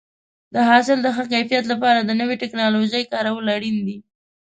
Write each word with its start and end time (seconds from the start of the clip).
د 0.53 0.55
حاصل 0.69 0.97
د 1.03 1.07
ښه 1.15 1.23
کیفیت 1.33 1.63
لپاره 1.71 1.99
د 2.01 2.11
نوې 2.21 2.35
ټکنالوژۍ 2.41 3.03
کارول 3.13 3.45
اړین 3.55 3.77
دي. 3.87 3.97